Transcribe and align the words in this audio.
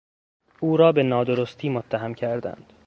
او 0.59 0.77
را 0.77 0.91
به 0.91 1.03
نادرستی 1.03 1.69
متهم 1.69 2.13
کردند. 2.13 2.73